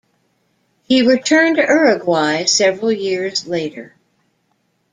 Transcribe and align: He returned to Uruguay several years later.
He 0.81 1.05
returned 1.05 1.57
to 1.57 1.61
Uruguay 1.61 2.45
several 2.45 2.91
years 2.91 3.45
later. 3.45 3.93